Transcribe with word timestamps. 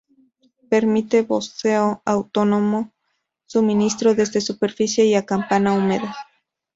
Permite 0.71 1.21
buceo 1.29 2.01
autónomo, 2.05 2.91
suministro 3.45 4.15
desde 4.15 4.41
superficie 4.41 5.05
y 5.05 5.13
campana 5.27 5.73
húmeda. 5.73 6.15